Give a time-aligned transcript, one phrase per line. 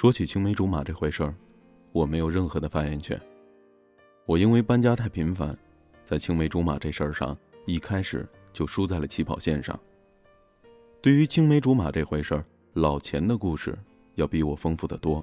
[0.00, 1.34] 说起青梅竹马这回事儿，
[1.92, 3.20] 我没有任何的发言权。
[4.24, 5.54] 我因为搬家太频繁，
[6.06, 7.36] 在青梅竹马这事儿上，
[7.66, 9.78] 一开始就输在了起跑线上。
[11.02, 13.78] 对于青梅竹马这回事儿，老钱的故事
[14.14, 15.22] 要比我丰富的多。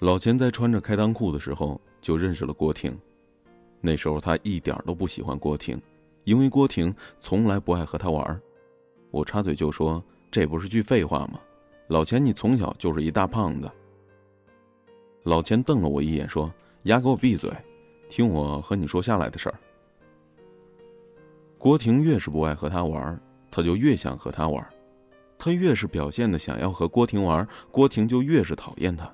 [0.00, 2.94] 老钱在穿着开裆裤的时候就认识了郭婷，
[3.80, 5.80] 那时候他一点都不喜欢郭婷，
[6.24, 8.38] 因为郭婷从来不爱和他玩儿。
[9.10, 11.40] 我插嘴就说：“这不是句废话吗？
[11.86, 13.70] 老钱，你从小就是一大胖子。”
[15.24, 16.52] 老钱瞪了我一眼说
[16.84, 17.50] ：“丫，给我闭嘴，
[18.08, 19.58] 听我和你说下来的事儿。”
[21.56, 23.18] 郭婷越是不爱和他玩，
[23.50, 24.62] 他就越想和他玩；
[25.38, 29.10] 他越是表现的想要和郭婷玩，郭婷就越是讨厌他。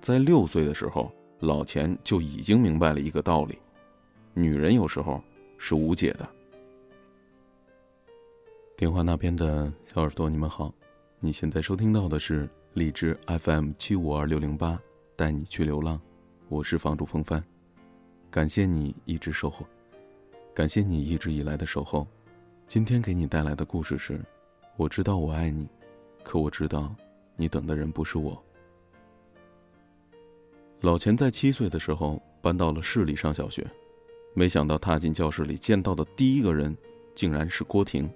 [0.00, 3.58] 在六岁的时候，老钱就已经明白了一个道理：
[4.34, 5.22] 女人有时候
[5.56, 6.28] 是无解的。
[8.76, 10.70] 电话那边的小耳朵，你们好，
[11.20, 14.78] 你现在收听到的是荔枝 FM 七五二六零八，
[15.16, 16.00] 带你去流浪，
[16.48, 17.42] 我是房主风帆，
[18.30, 19.64] 感谢你一直守候，
[20.52, 22.06] 感谢你一直以来的守候。
[22.66, 24.20] 今天给你带来的故事是：
[24.76, 25.66] 我知道我爱你，
[26.22, 26.94] 可我知道
[27.36, 28.42] 你等的人不是我。
[30.80, 33.66] 老钱在七岁的时候搬到了市里上小学，
[34.34, 36.76] 没想到踏进教室里见到的第一个人，
[37.14, 38.10] 竟然是郭婷。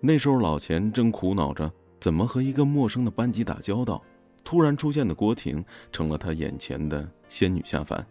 [0.00, 4.02] 那时候老钱正苦恼着怎么和一个陌生的班级打交道，
[4.42, 8.04] 突然出现的郭婷成了他眼前的仙女下凡。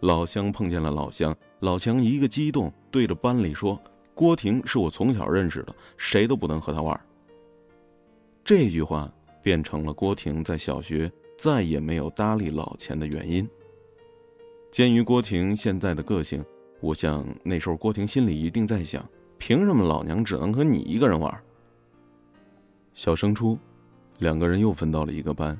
[0.00, 3.80] 老乡碰见了老乡，老强一个激动，对着班里说
[4.14, 7.00] ：“郭婷是我从小认识的，谁都不能和她玩。”
[8.44, 9.10] 这句话
[9.42, 11.10] 变成了郭婷在小学。
[11.38, 13.46] 再也没有搭理老钱的原因。
[14.72, 16.42] 鉴于郭婷现在的个性，
[16.80, 21.38] 我想那时候郭婷心里一定在想：凭什么老娘只能和你一个人玩？
[22.96, 23.58] 小升初，
[24.18, 25.56] 两个人又分到了一个班，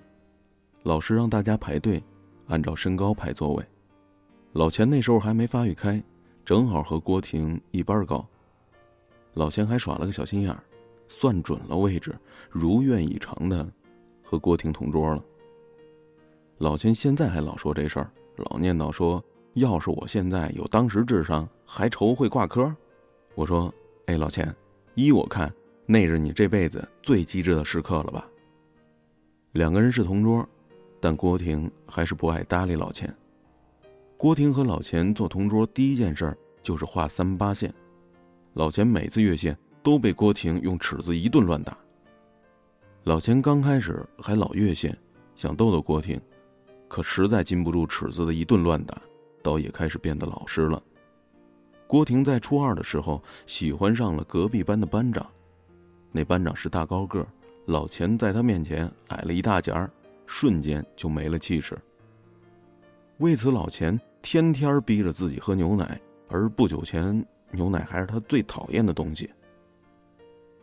[0.82, 2.02] 老师让大家排队，
[2.46, 3.62] 按照身高排座位。
[4.52, 6.02] 老钱那时候还没发育开，
[6.46, 8.26] 正好和郭婷一般高。
[9.34, 10.64] 老钱还耍了个小心眼儿，
[11.08, 12.16] 算准了位置，
[12.48, 13.70] 如愿以偿的
[14.22, 15.22] 和郭婷同桌了。
[16.56, 22.74] 老钱现在还老说这事儿，老念叨说：“要是我现在有当时智商，还愁会挂科？”
[23.36, 23.70] 我说
[24.08, 24.56] ：“哎，老钱，
[24.94, 25.52] 依我看，
[25.86, 28.28] 那是你这辈子最机智的时刻了吧？”
[29.52, 30.46] 两个人是同桌，
[31.00, 33.14] 但郭婷还是不爱搭理老钱。
[34.18, 37.72] 郭婷和老钱做同桌，第一件事就是画三八线。
[38.54, 41.76] 老钱每次越线都被郭婷用尺子一顿乱打。
[43.04, 44.96] 老钱刚开始还老越线，
[45.34, 46.20] 想逗逗郭婷。
[46.88, 49.00] 可实在禁不住尺子的一顿乱打，
[49.42, 50.82] 倒也开始变得老实了。
[51.86, 55.26] 郭婷在初二的时候喜欢上了隔壁班的班长，
[56.16, 57.26] 那班长是大高个，
[57.66, 59.90] 老钱在他面前矮了一大截儿，
[60.24, 61.76] 瞬间就没了气势。
[63.18, 69.28] 为此，老钱天天逼着自己喝牛奶，而不久前牛奶还是他最讨厌的东西。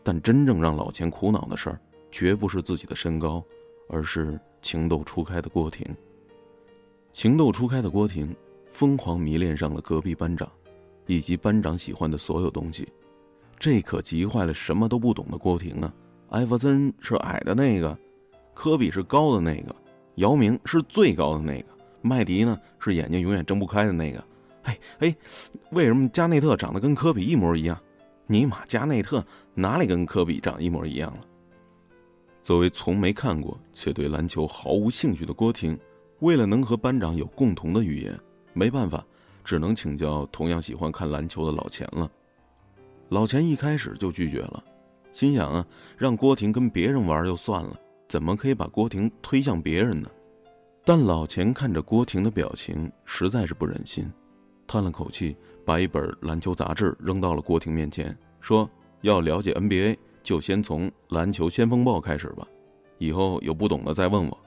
[0.01, 1.79] 但真正让老钱苦恼的事儿，
[2.11, 3.43] 绝不是自己的身高，
[3.87, 5.85] 而是情窦初开的郭婷。
[7.11, 8.35] 情窦初开的郭婷，
[8.71, 10.51] 疯狂迷恋上了隔壁班长，
[11.05, 12.87] 以及班长喜欢的所有东西，
[13.63, 15.93] 这可急坏了什么都不懂的郭婷啊！
[16.31, 17.97] 艾弗森是矮的那个，
[18.53, 19.73] 科比是高的那个，
[20.15, 21.67] 姚明是最高的那个，
[22.01, 24.21] 麦迪呢是眼睛永远睁不开的那个。
[24.63, 25.15] 哎哎，
[25.71, 27.79] 为什么加内特长得跟科比一模一样？
[28.27, 31.23] 尼玛，加内特哪里跟科比长一模一样了？
[32.43, 35.79] 作为从没看过且对篮球毫无兴趣的郭婷。
[36.19, 38.19] 为了能和班长有共同的语言，
[38.51, 39.05] 没办法，
[39.41, 42.11] 只能请教同样喜欢看篮球的老钱了。
[43.09, 44.63] 老钱一开始就拒绝了，
[45.13, 45.65] 心想啊，
[45.97, 50.09] 让郭婷跟别人玩就算了，怎么可以把郭婷推向别人呢？
[50.83, 54.11] 但老钱看着郭婷的表情，实在是不忍心，
[54.67, 58.69] 叹了口气，把一本篮球杂志扔到了郭婷面前，说
[59.01, 62.47] ：“要了解 NBA，就先从《篮球先锋报》开始吧，
[62.97, 64.37] 以后有不懂的再问我。”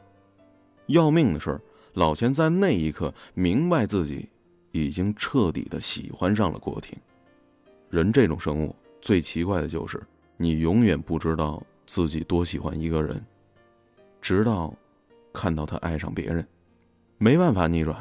[0.89, 1.59] 要命的是，
[1.95, 4.29] 老钱在那一刻明白自己
[4.73, 6.99] 已经彻底的喜欢上了郭婷。
[7.97, 9.99] 人这种生物最奇怪的就是，
[10.37, 13.25] 你永远不知道自己多喜欢一个人，
[14.21, 14.75] 直到
[15.33, 16.47] 看到他爱上别人。
[17.17, 17.97] 没办法逆转，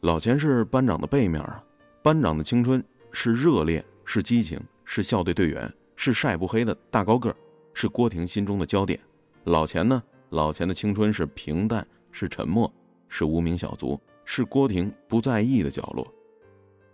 [0.00, 1.62] 老钱是班长的背面啊。
[2.02, 2.82] 班长的青春
[3.12, 7.32] 是热烈，是激情，是校队队员，是晒不黑的大高个，
[7.72, 8.98] 是郭婷心中的焦点。
[9.44, 10.02] 老钱呢？
[10.30, 11.86] 老钱的青春是平淡。
[12.10, 12.72] 是沉默，
[13.10, 16.10] 是无名小卒，是郭婷不在意的角落。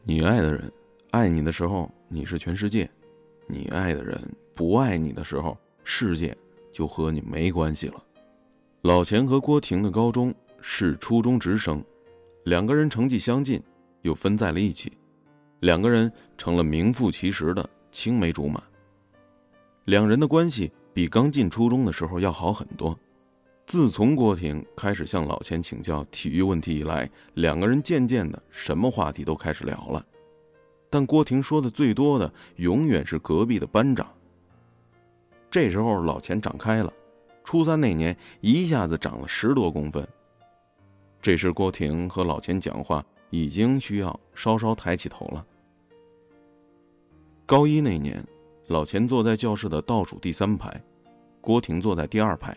[0.03, 0.71] 你爱的人
[1.13, 2.87] 爱你的时候，你是全世界；
[3.47, 4.20] 你爱的人
[4.55, 6.37] 不爱你的时候，世界
[6.70, 8.05] 就和你没关系了。
[8.82, 11.82] 老钱和郭婷的高中是初中直升，
[12.44, 13.62] 两个人成绩相近，
[14.03, 14.93] 又分在了一起，
[15.61, 18.62] 两个人成了名副其实的青梅竹马。
[19.87, 22.94] 两人的关系比刚进初中的时候要好很多。
[23.67, 30.05] 自从郭婷开始向老钱请教体育问题以来，两个人渐渐的什么话题都开始聊了。
[30.93, 34.06] 但郭婷说的最多的永远是隔壁的班长。
[35.50, 36.93] 这时候老钱长开了。
[37.44, 40.06] 初三那年，一下子长了十多公分。
[41.19, 45.43] 这时，郭婷和老钱讲话已经需要稍稍抬起头了。
[47.47, 48.23] 高一那年，
[48.67, 50.79] 老钱坐在教室的倒数第三排，
[51.41, 52.55] 郭婷坐在第二排。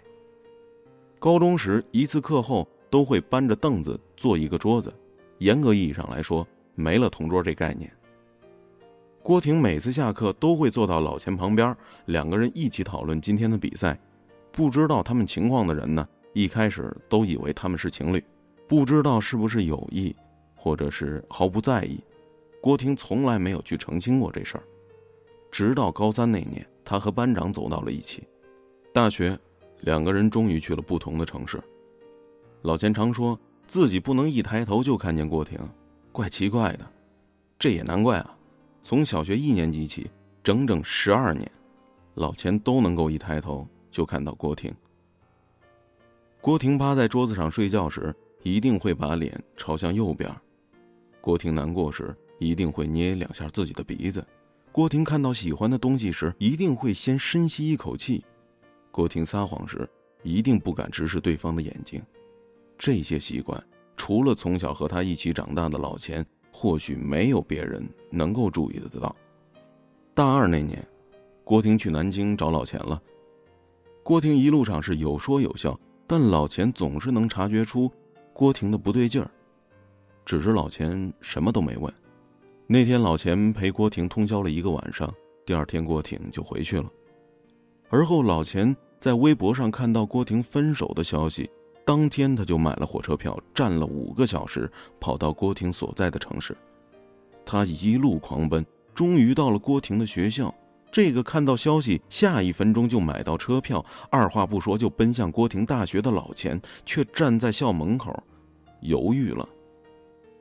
[1.20, 4.94] 高中时，一次课后都会搬着凳子坐一个桌子，
[5.38, 6.46] 严格意义上来说，
[6.76, 7.90] 没了同桌这概念。
[9.26, 11.76] 郭婷每次下课都会坐到老钱旁边，
[12.06, 14.00] 两个人一起讨论今天的比赛。
[14.52, 18.24] 不知道他们情况的人呢，一开始都以为他们是情侣，
[18.68, 20.16] 不知道是不是有意，
[20.54, 22.00] 或者是毫不在意。
[22.62, 24.64] 郭婷从来没有去澄清过这事儿，
[25.50, 28.28] 直到高三那年，他和班长走到了一起。
[28.94, 29.36] 大学，
[29.80, 31.60] 两个人终于去了不同的城市。
[32.62, 35.60] 老钱常说自己不能一抬头就看见郭婷，
[36.12, 36.86] 怪奇怪的。
[37.58, 38.35] 这也难怪啊，
[38.86, 40.08] 从小学一年级起，
[40.44, 41.52] 整整十二年，
[42.14, 43.68] 老钱都能够一抬头。
[43.90, 44.72] 就看到郭婷。
[46.40, 50.30] 郭婷趴在桌子上睡觉时，一定会把脸朝向右边。
[51.20, 54.24] 郭婷难过时，一定会捏两下自己的鼻子。
[54.72, 58.24] 郭婷看到喜欢的东西时，一定会先深吸一口气。
[58.92, 59.90] 郭婷撒谎时，
[60.22, 62.00] 一定不敢直视对方的眼睛。
[62.78, 63.64] 这些习惯，
[63.98, 66.24] 除了从小和他一起长大的老钱，
[66.58, 69.14] 或许没有别人能够注意得到。
[70.14, 70.82] 大二那年，
[71.44, 73.02] 郭婷去南京找老钱了。
[74.04, 77.92] 郭婷一路上是有说有笑，但老钱总是能察觉出
[78.32, 79.30] 郭婷的不对劲儿，
[80.24, 81.94] 只是老钱什么都没问。
[82.68, 85.14] 那天老钱陪郭婷通宵了一个晚上，
[85.46, 86.90] 第二天郭婷就回去了。
[87.90, 91.50] 而后老钱在微博上看到郭婷分手的消息，
[91.86, 96.58] 当天他就买了火车票，站了五个小时，跑到郭婷所在的城市。
[97.46, 100.54] 他一路狂奔，终于到了郭婷的学校。
[100.92, 108.18] 这个看到消息，下一分钟就买到车票，二话不说就奔向郭婷大学的老钱，却站在校门口，
[108.82, 109.48] 犹豫了。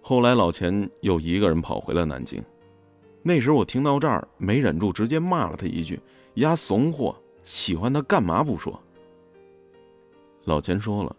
[0.01, 2.43] 后来老钱又一个人跑回了南京。
[3.23, 6.01] 那时我听到这儿，没忍住，直接骂了他一句
[6.37, 8.81] ：“丫怂货，喜欢他干嘛不说？”
[10.45, 11.17] 老钱说了：“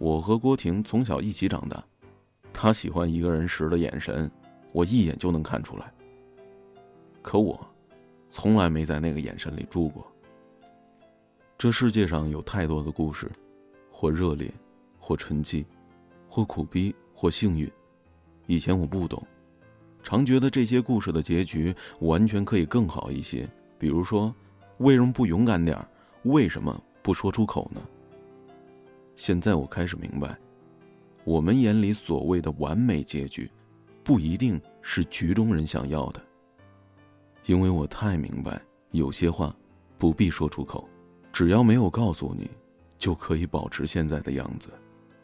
[0.00, 1.84] 我和郭婷从小一起长大，
[2.54, 4.30] 她喜欢一个人时的眼神，
[4.72, 5.92] 我一眼就能看出来。
[7.20, 7.60] 可我……”
[8.32, 10.06] 从来没在那个眼神里住过。
[11.58, 13.30] 这世界上有太多的故事，
[13.90, 14.50] 或热烈，
[14.98, 15.66] 或沉寂，
[16.30, 17.70] 或苦逼，或幸运。
[18.46, 19.22] 以前我不懂，
[20.02, 23.46] 常觉得这些故事的结局完全可以更好一些。
[23.78, 24.34] 比如说，
[24.78, 25.86] 为什么不勇敢点儿
[26.22, 27.82] 为什么不说出口呢？
[29.20, 30.34] 现在我开始明白，
[31.24, 33.50] 我们眼里所谓的完美结局，
[34.02, 36.22] 不一定是局中人想要的。
[37.44, 38.58] 因为我太明白，
[38.92, 39.54] 有些话
[39.98, 40.88] 不必说出口，
[41.34, 42.50] 只要没有告诉你，
[42.96, 44.70] 就可以保持现在的样子。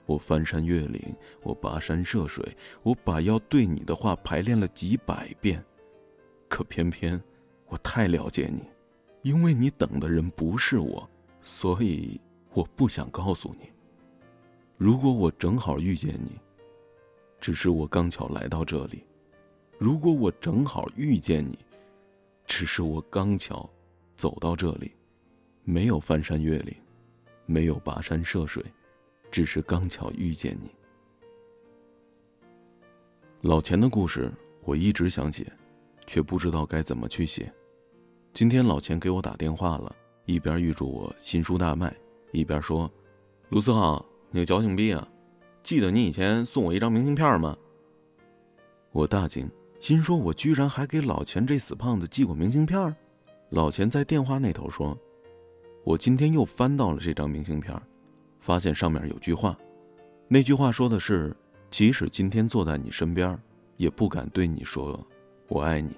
[0.05, 1.01] 我翻山越岭，
[1.43, 2.47] 我跋山涉水，
[2.83, 5.65] 我把要对你的话排练了几百遍，
[6.51, 7.19] 可偏偏
[7.67, 8.63] 我太了解你，
[9.23, 11.09] 因为你等的人不是我，
[11.41, 12.21] 所以
[12.53, 13.71] 我不想告诉你。
[14.77, 16.39] 如果我正好遇见你，
[17.41, 18.99] 只是我刚巧来到这里；
[19.79, 21.59] 如果我正好遇见你。
[22.49, 23.69] 只是我刚巧
[24.17, 24.93] 走到这里，
[25.65, 26.73] 没有翻山越岭，
[27.45, 28.65] 没有跋山涉水，
[29.33, 30.71] 只是刚巧遇见你。
[33.41, 35.45] 老钱的故事我一直想写，
[36.07, 37.53] 却不知道该怎么去写。
[38.33, 39.93] 今天老钱给我打电话了，
[40.25, 41.93] 一边预祝我新书大卖，
[42.31, 42.89] 一边说
[43.51, 45.09] ：“卢思浩，你个矫情逼啊！
[45.63, 47.57] 记得你以前送我一张明信片吗？”
[48.93, 49.51] 我大惊。
[49.79, 52.97] 心说：“我居然还给老钱这死胖子寄过明信片。”
[53.51, 54.97] 老钱在电话那头说
[55.85, 57.79] ：“我今天又翻到了这张明信片，
[58.41, 59.57] 发现上面有句话，
[60.29, 61.37] 那句话说的是：
[61.71, 63.39] 即使今天坐在你身边，
[63.77, 64.99] 也不敢对你说
[65.47, 65.91] 我爱你。”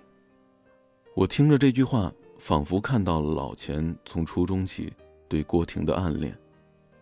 [1.15, 4.93] 我听着这句话，仿佛看到了老钱从初中起
[5.29, 6.37] 对郭婷的暗恋，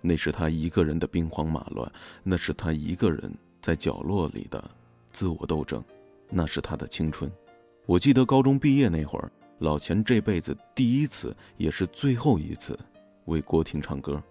[0.06, 1.90] 那是他一个人的兵荒马乱，
[2.22, 4.70] 那是他一个人在角落里的
[5.12, 5.82] 自我斗争。
[6.28, 7.30] 那是他的青春，
[7.86, 12.78] 我记得高中毕业那会儿，老钱这辈子第一次，也是最后一次，
[13.24, 14.22] 为郭婷唱歌。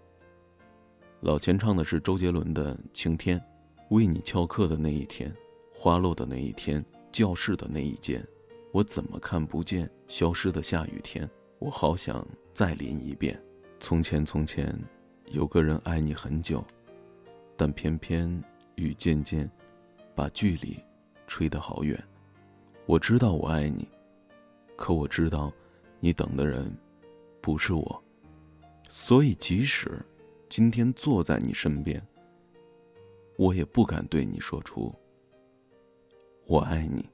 [1.20, 3.38] 老钱唱的是周杰伦的《晴天》，
[3.88, 5.34] 为你翘课的那一天，
[5.74, 8.22] 花落的那一天，教室的那一间，
[8.72, 11.28] 我怎么看不见消失的下雨天？
[11.58, 13.38] 我好想再淋一遍。
[13.80, 14.78] 从前从前，
[15.26, 16.64] 有个人爱你很久，
[17.56, 18.42] 但偏偏
[18.76, 19.50] 雨渐渐
[20.14, 20.78] 把距离
[21.26, 22.02] 吹得好远。
[22.86, 23.88] 我知道我爱你，
[24.76, 25.52] 可我知道
[26.00, 26.72] 你等的人
[27.40, 28.02] 不是我，
[28.88, 30.00] 所以即使。
[30.48, 32.00] 今天坐在你身边，
[33.36, 34.94] 我也不敢对你说出
[36.46, 37.04] “我爱你”。